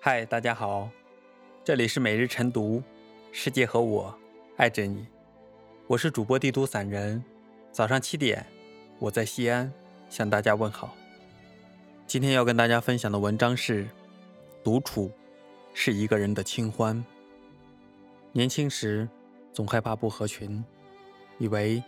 [0.00, 0.88] 嗨，大家好，
[1.64, 2.80] 这里是每日晨读，
[3.32, 4.16] 世界和我
[4.56, 5.04] 爱着你，
[5.88, 7.22] 我是主播帝都散人。
[7.72, 8.46] 早上七点，
[9.00, 9.72] 我在西安
[10.08, 10.94] 向大家问好。
[12.06, 13.88] 今天要跟大家分享的文章是：
[14.62, 15.10] 独处
[15.74, 17.04] 是一个人的清欢。
[18.30, 19.08] 年轻时
[19.52, 20.64] 总害怕不合群，
[21.38, 21.82] 以为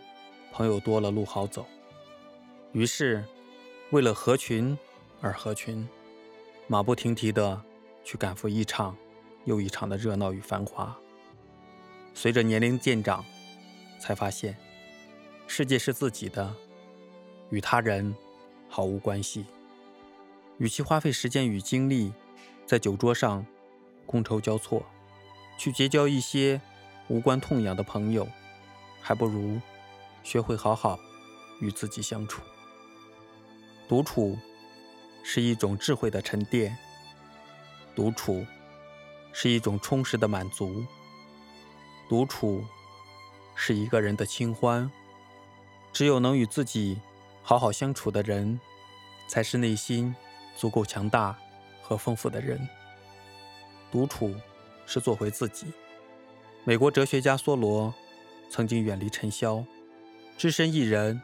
[0.51, 1.65] 朋友多了路好走，
[2.73, 3.23] 于是
[3.91, 4.77] 为了合群
[5.21, 5.87] 而合群，
[6.67, 7.63] 马不停蹄的。
[8.03, 8.95] 去赶赴一场
[9.45, 10.97] 又一场的热闹与繁华。
[12.13, 13.23] 随着年龄渐长，
[13.99, 14.57] 才发现
[15.47, 16.53] 世界是自己的，
[17.49, 18.15] 与他人
[18.67, 19.45] 毫无关系。
[20.57, 22.13] 与其花费时间与精力
[22.65, 23.45] 在酒桌上
[24.05, 24.85] 觥筹交错，
[25.57, 26.61] 去结交一些
[27.07, 28.27] 无关痛痒的朋友，
[29.01, 29.59] 还不如
[30.23, 30.99] 学会好好
[31.59, 32.41] 与自己相处。
[33.87, 34.37] 独处
[35.23, 36.77] 是一种智慧的沉淀。
[37.95, 38.45] 独处
[39.33, 40.85] 是一种充实的满足，
[42.07, 42.63] 独处
[43.55, 44.89] 是一个人的清欢。
[45.93, 46.99] 只有能与自己
[47.43, 48.59] 好好相处的人，
[49.27, 50.15] 才是内心
[50.55, 51.37] 足够强大
[51.81, 52.67] 和丰富的人。
[53.91, 54.33] 独处
[54.85, 55.67] 是做回自己。
[56.63, 57.93] 美国哲学家梭罗
[58.49, 59.65] 曾经远离尘嚣，
[60.37, 61.21] 只身一人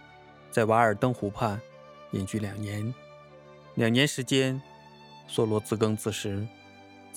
[0.52, 1.62] 在瓦尔登湖畔
[2.12, 2.94] 隐居两年。
[3.76, 4.62] 两年时间，
[5.30, 6.46] 梭罗自耕自食。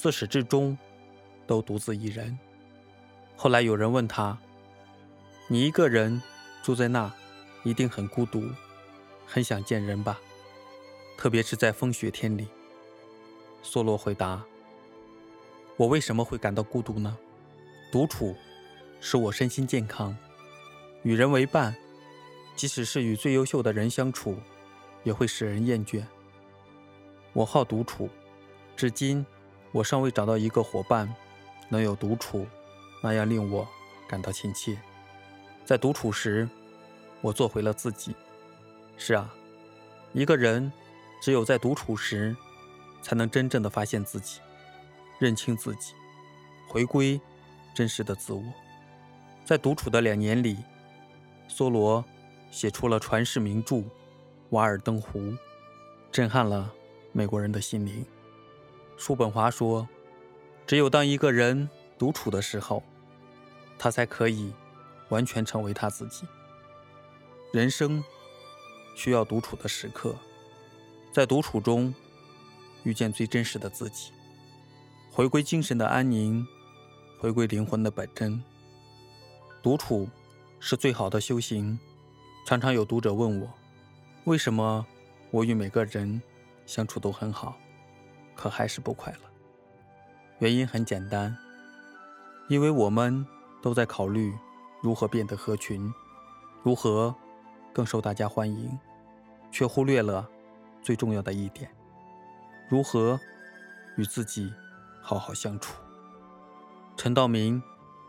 [0.01, 0.79] 自始至终，
[1.47, 2.39] 都独自一人。
[3.37, 4.39] 后来有人问他
[5.47, 6.23] ：“你一个人
[6.62, 7.15] 住在那，
[7.65, 8.42] 一定很孤独，
[9.27, 10.19] 很想见人吧？
[11.19, 12.48] 特别是在风雪天里。”
[13.62, 14.42] 梭罗回答
[15.77, 17.14] ：“我为什么会感到孤独呢？
[17.92, 18.35] 独处
[19.03, 20.17] 使我身心健康，
[21.03, 21.77] 与人为伴，
[22.57, 24.39] 即使是与最优秀的人相处，
[25.05, 26.03] 也会使人厌倦。
[27.35, 28.08] 我好独处，
[28.74, 29.23] 至今。”
[29.73, 31.13] 我尚未找到一个伙伴，
[31.69, 32.47] 能有独处
[33.03, 33.67] 那样令我
[34.08, 34.77] 感到亲切。
[35.64, 36.48] 在独处时，
[37.20, 38.14] 我做回了自己。
[38.97, 39.33] 是啊，
[40.13, 40.73] 一个人
[41.23, 42.36] 只有在独处时，
[43.01, 44.41] 才能真正的发现自己，
[45.19, 45.95] 认清自己，
[46.69, 47.20] 回归
[47.73, 48.42] 真实的自我。
[49.45, 50.59] 在独处的两年里，
[51.48, 52.05] 梭罗
[52.51, 53.77] 写出了传世名著
[54.51, 55.20] 《瓦尔登湖》，
[56.11, 56.73] 震撼了
[57.13, 58.05] 美国人的心灵。
[59.00, 59.88] 叔本华说
[60.68, 62.83] ：“只有当一个人独处的时候，
[63.78, 64.52] 他才可以
[65.08, 66.27] 完全成为他自己。
[67.50, 68.05] 人生
[68.94, 70.14] 需要独处的时刻，
[71.14, 71.94] 在独处中
[72.83, 74.12] 遇见最真实的自己，
[75.11, 76.46] 回归精神的安宁，
[77.18, 78.44] 回归灵魂的本真。
[79.62, 80.11] 独处
[80.61, 81.80] 是最好的修行。
[82.46, 83.48] 常常有读者问我，
[84.24, 84.86] 为什么
[85.30, 86.20] 我与每个人
[86.67, 87.56] 相处都很好？”
[88.40, 89.18] 可还是不快乐。
[90.39, 91.36] 原因很简单，
[92.48, 93.27] 因为我们
[93.61, 94.34] 都在考虑
[94.80, 95.92] 如何变得合群，
[96.62, 97.14] 如何
[97.70, 98.79] 更受大家欢迎，
[99.52, 100.27] 却忽略了
[100.80, 101.70] 最重要的一点：
[102.70, 103.20] 如何
[103.98, 104.50] 与自己
[105.02, 105.74] 好好相处。
[106.96, 107.62] 陈道明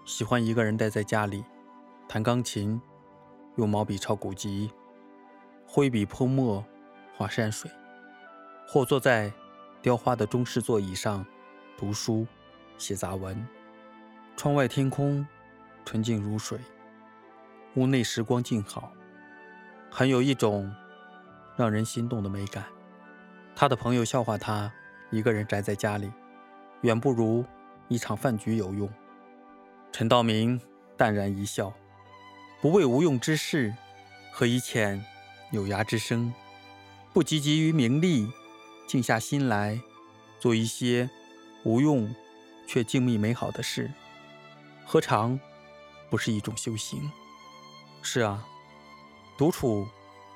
[0.06, 1.44] 喜欢一个人待在家里，
[2.08, 2.82] 弹钢琴，
[3.58, 4.72] 用毛笔抄古籍，
[5.68, 6.64] 挥笔泼墨
[7.18, 7.70] 画山水，
[8.66, 9.34] 或坐在。
[9.82, 11.26] 雕花的中式座椅上
[11.76, 12.28] 读书、
[12.78, 13.44] 写杂文，
[14.38, 15.26] 窗外天空
[15.84, 16.60] 纯净如水，
[17.74, 18.94] 屋内时光静好，
[19.90, 20.72] 很有一种
[21.58, 22.64] 让人心动的美感。
[23.56, 24.72] 他的朋友笑话他
[25.10, 26.12] 一个人宅在家里，
[26.82, 27.44] 远不如
[27.88, 28.88] 一场饭局有用。
[29.92, 30.62] 陈道明
[30.96, 31.74] 淡然一笑，
[32.62, 33.74] 不为无用之事，
[34.32, 35.02] 何以遣
[35.50, 36.32] 有涯之生？
[37.12, 38.32] 不汲汲于名利。
[38.92, 39.80] 静下心来，
[40.38, 41.10] 做一些
[41.64, 42.14] 无用
[42.68, 43.90] 却静谧美好的事，
[44.86, 45.40] 何尝
[46.10, 47.10] 不是一种修行？
[48.02, 48.46] 是啊，
[49.38, 49.88] 独处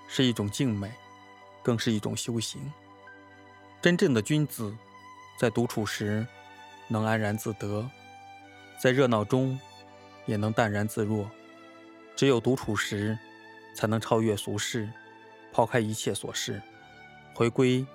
[0.08, 0.90] 是一种静美，
[1.62, 2.72] 更是一种修行。
[3.82, 4.74] 真正的君子，
[5.38, 6.26] 在独处时
[6.88, 7.86] 能安然自得，
[8.80, 9.60] 在热闹中
[10.26, 11.30] 也能淡然自若。
[12.16, 13.20] 只有独处时，
[13.76, 14.90] 才能超越俗世，
[15.52, 16.62] 抛开一切琐事，
[17.34, 17.86] 回归。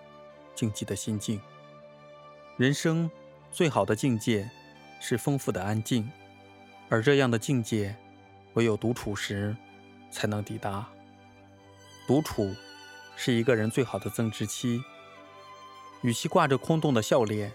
[0.54, 1.40] 静寂的心境，
[2.56, 3.10] 人生
[3.50, 4.50] 最好的境界
[5.00, 6.10] 是丰富的安静，
[6.88, 7.96] 而这样的境界，
[8.54, 9.56] 唯有独处时
[10.10, 10.86] 才能抵达。
[12.06, 12.54] 独处
[13.16, 14.82] 是一个人最好的增值期。
[16.02, 17.52] 与其挂着空洞的笑脸，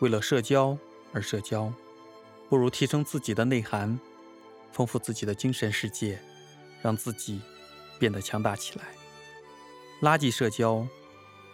[0.00, 0.76] 为了社交
[1.12, 1.72] 而社交，
[2.48, 3.98] 不如提升自己的内涵，
[4.72, 6.20] 丰富自己的精神世界，
[6.82, 7.40] 让自己
[7.98, 8.84] 变得强大起来。
[10.02, 10.86] 垃圾社交。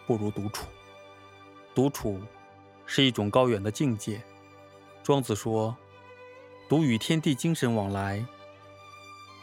[0.07, 0.65] 不如独处，
[1.75, 2.19] 独处
[2.85, 4.21] 是一种高远的境界。
[5.03, 5.75] 庄子说
[6.69, 8.25] ：“独与天地精神往来。”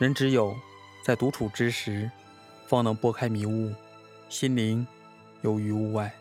[0.00, 0.56] 人只有
[1.05, 2.11] 在独处之时，
[2.66, 3.72] 方能拨开迷雾，
[4.31, 4.87] 心灵
[5.43, 6.12] 游于物外，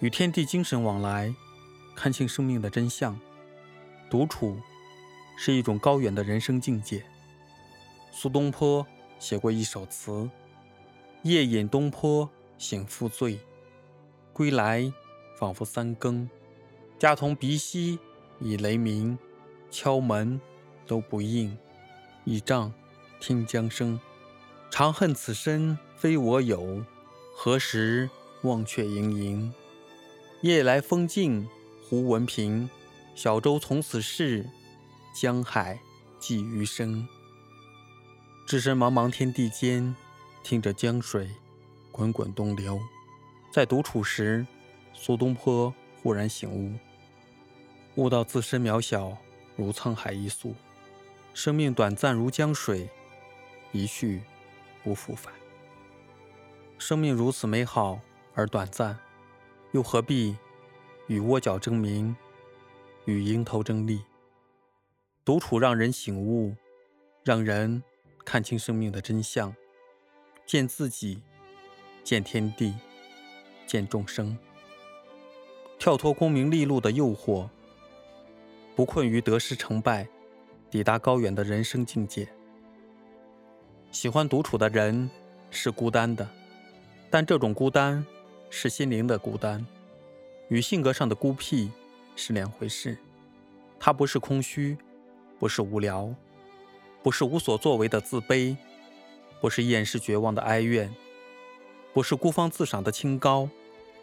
[0.00, 1.34] 与天地精神往来，
[1.96, 3.18] 看清生命的真相。
[4.10, 4.60] 独处
[5.38, 7.02] 是一种高远的人生境界。
[8.12, 8.86] 苏东坡
[9.18, 10.28] 写过一首词
[11.24, 12.28] ：“夜饮东坡
[12.58, 13.38] 醒复醉，
[14.32, 14.92] 归来
[15.38, 16.28] 仿佛三更。
[16.98, 17.98] 家童鼻息
[18.40, 19.16] 已雷鸣，
[19.70, 20.40] 敲门
[20.86, 21.56] 都不应。”
[22.26, 22.70] 倚杖
[23.20, 23.98] 听江声，
[24.70, 26.84] 长恨此身非我有，
[27.34, 28.10] 何时
[28.42, 29.54] 忘却营营？
[30.42, 31.48] 夜来风静
[31.88, 32.68] 胡文平，
[33.14, 34.44] 小舟从此逝，
[35.14, 35.80] 江海
[36.18, 37.08] 寄余生。
[38.46, 39.96] 置身茫茫天地间，
[40.42, 41.30] 听着江水
[41.98, 42.80] 滚滚东流，
[43.50, 44.46] 在独处时，
[44.94, 46.72] 苏东坡忽然醒悟，
[47.96, 49.18] 悟到自身渺小
[49.56, 50.54] 如沧海一粟。
[51.34, 52.88] 生命短暂如江水，
[53.72, 54.22] 一去
[54.84, 55.34] 不复返。
[56.78, 57.98] 生命如此美好
[58.32, 58.96] 而短暂，
[59.72, 60.36] 又何必
[61.08, 62.14] 与窝角争鸣，
[63.06, 64.04] 与蝇头争利？
[65.24, 66.54] 独处让人醒悟，
[67.24, 67.82] 让人
[68.24, 69.52] 看清生命的真相，
[70.46, 71.20] 见自己，
[72.08, 72.74] 见天地，
[73.66, 74.34] 见众生，
[75.78, 77.46] 跳脱功名利禄的诱惑，
[78.74, 80.08] 不困于得失成败。
[80.70, 82.26] 抵达高远的人生境界。
[83.90, 85.10] 喜欢独处的人
[85.50, 86.26] 是孤单的，
[87.10, 88.02] 但这种孤单
[88.48, 89.66] 是心灵的孤单，
[90.48, 91.70] 与性格上的孤僻
[92.16, 92.96] 是两回事。
[93.78, 94.78] 它不是空虚，
[95.38, 96.14] 不是无聊，
[97.02, 98.56] 不是无所作为的自卑，
[99.42, 100.90] 不是厌世绝望的哀怨，
[101.98, 103.48] 不是孤芳自赏的清高，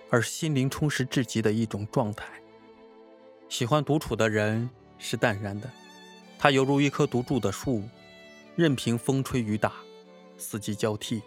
[0.09, 2.27] 而是心灵充实至极的一种状态。
[3.47, 4.69] 喜欢独处的人
[4.99, 5.71] 是淡然的。
[6.37, 7.83] 他犹如一棵独住的树，
[8.57, 9.71] 任凭风吹雨打，
[10.37, 11.21] 四季交替，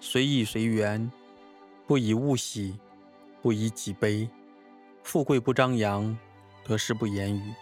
[0.00, 1.12] 随意随缘，
[1.86, 2.78] 不以物喜，
[3.42, 4.26] 不以己悲，
[5.02, 6.16] 富贵不张扬，
[6.64, 7.52] 得失不言语，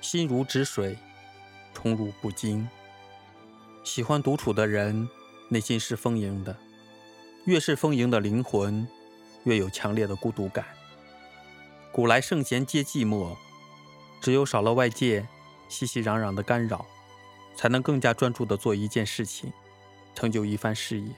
[0.00, 0.96] 心如止水，
[1.74, 2.66] 宠辱不惊。
[3.84, 5.06] 喜欢独处的人，
[5.50, 6.56] 内心是丰盈的，
[7.44, 8.86] 越是丰盈的灵魂，
[9.44, 10.64] 越有强烈的孤独感。
[11.92, 13.36] 古来圣贤皆寂寞，
[14.20, 15.26] 只有少了外界。
[15.68, 16.86] 熙熙攘攘的干扰，
[17.54, 19.52] 才能更加专注地做一件事情，
[20.14, 21.12] 成就一番事业，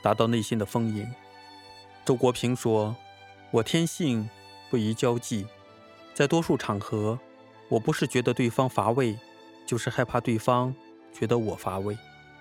[0.00, 1.06] 达到内心的丰盈。
[2.06, 2.96] 周国平说
[3.52, 4.26] ：“我天性
[4.70, 5.46] 不宜交际，
[6.14, 7.18] 在多数场合，
[7.68, 9.18] 我不是觉得对方乏味，
[9.66, 10.74] 就是害怕对方
[11.12, 11.98] 觉得我乏味。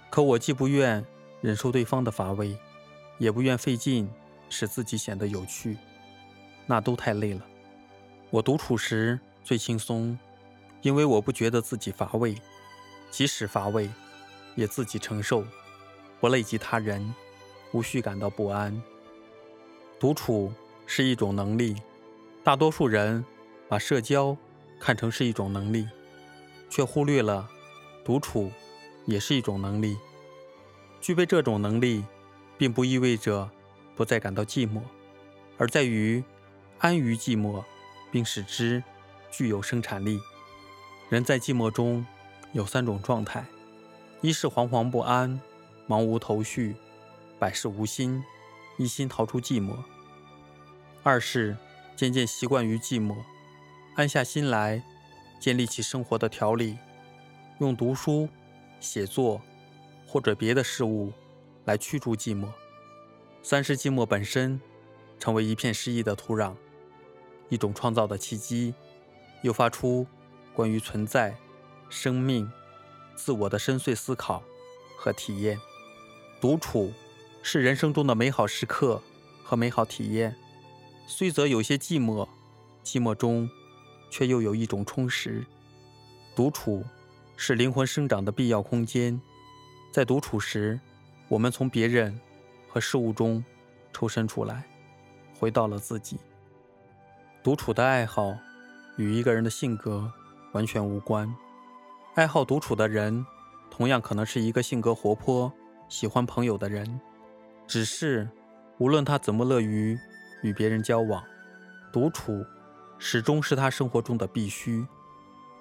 [0.09, 1.05] 可我既不愿
[1.41, 2.57] 忍受对方的乏味，
[3.17, 4.09] 也不愿费劲
[4.49, 5.77] 使自己显得有趣，
[6.65, 7.41] 那都太累了。
[8.29, 10.17] 我独处时最轻松。”
[10.83, 12.35] 因为我不觉得自己乏味，
[13.09, 13.89] 即使乏味，
[14.55, 15.43] 也自己承受，
[16.21, 17.13] 不累及他人，
[17.73, 18.79] 无需感到不安。
[19.99, 20.53] 独处
[20.85, 21.75] 是一种能力，
[22.43, 23.25] 大多数人
[23.67, 24.37] 把社交
[24.79, 25.89] 看成是一种能力，
[26.69, 27.49] 却忽略了
[28.05, 28.51] 独处
[29.05, 29.97] 也是一种能力。
[31.01, 32.05] 具备这种能力，
[32.57, 33.49] 并不意味着
[33.95, 34.81] 不再感到寂寞，
[35.57, 36.23] 而在于
[36.79, 37.63] 安于寂寞，
[38.11, 38.83] 并使之
[39.31, 40.19] 具有生产力。
[41.09, 42.05] 人在寂寞中
[42.53, 43.45] 有三种状态：
[44.21, 45.39] 一是惶惶不安、
[45.87, 46.75] 茫无头绪、
[47.39, 48.23] 百事无心，
[48.77, 49.75] 一心逃出寂寞；
[51.03, 51.55] 二是
[51.95, 53.15] 渐渐习惯于寂寞，
[53.95, 54.83] 安下心来，
[55.39, 56.77] 建立起生活的条理，
[57.59, 58.27] 用读书、
[58.79, 59.41] 写作
[60.07, 61.13] 或者别的事物
[61.67, 62.47] 来驱逐寂寞；
[63.43, 64.59] 三是寂寞本身
[65.19, 66.55] 成为一片诗意的土壤，
[67.49, 68.73] 一种创造的契机，
[69.43, 70.07] 诱发出。
[70.53, 71.37] 关于存在、
[71.87, 72.51] 生命、
[73.15, 74.41] 自我的深邃思考
[74.97, 75.59] 和体验，
[76.41, 76.91] 独处
[77.43, 78.99] 是人生中的美好时刻
[79.43, 80.35] 和美好体验。
[81.05, 82.27] 虽则有些寂寞，
[82.83, 83.47] 寂寞中
[84.09, 85.45] 却又有一种充实。
[86.35, 86.83] 独处
[87.35, 89.21] 是灵魂生长的必要空间。
[89.91, 90.79] 在独处时，
[91.27, 92.19] 我们从别人
[92.67, 93.43] 和事物中
[93.93, 94.63] 抽身出来，
[95.39, 96.19] 回到了自己。
[97.43, 98.35] 独处的爱好
[98.97, 100.11] 与一个人的性格。
[100.53, 101.31] 完全无关。
[102.15, 103.23] 爱好独处的人，
[103.69, 105.51] 同样可能是一个性格活泼、
[105.87, 106.99] 喜欢朋友的人。
[107.67, 108.27] 只是，
[108.79, 109.99] 无论他怎么乐于
[110.41, 111.23] 与别人交往，
[111.91, 112.43] 独处
[112.97, 114.83] 始终是他生活中的必须。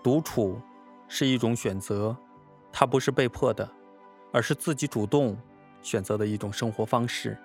[0.03, 0.59] 独处
[1.09, 2.17] 是一种选择，
[2.73, 3.69] 它不是被迫的，
[4.33, 5.37] 而是自己主动
[5.87, 7.39] 选择的一种生活方式。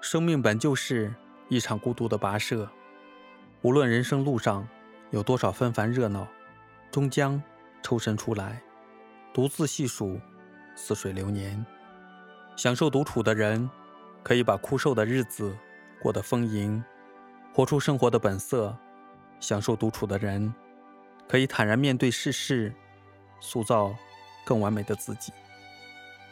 [0.00, 1.12] 生命本就是
[1.48, 2.70] 一场孤独的跋涉，
[3.62, 4.66] 无论人生路上
[5.10, 6.28] 有多少纷繁热闹，
[6.92, 7.42] 终将
[7.82, 8.62] 抽身出来，
[9.34, 10.20] 独自细数
[10.76, 11.66] 似水流年。
[12.54, 13.68] 享受独处的人，
[14.22, 15.56] 可以把枯瘦的日子
[16.00, 16.82] 过得丰盈，
[17.52, 18.72] 活出生活的本色；
[19.40, 20.54] 享受独处的人，
[21.28, 22.72] 可以坦然面对世事，
[23.40, 23.92] 塑造
[24.44, 25.32] 更完美的自己。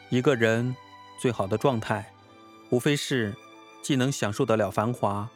[0.09, 0.73] 一个人
[1.17, 2.13] 最好的状态，
[2.69, 3.35] 无非是
[3.81, 5.29] 既能享受得了繁华，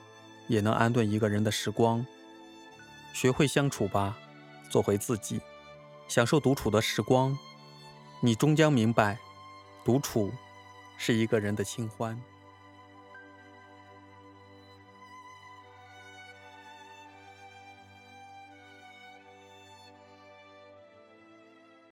[0.47, 2.05] 也能安顿一个人的时光。
[3.13, 4.17] 学会相处吧，
[4.69, 5.41] 做回自己，
[6.07, 7.37] 享受独处的时光，
[8.21, 9.19] 你终将明白，
[9.83, 10.31] 独处。
[11.01, 12.21] 是一个人的清欢。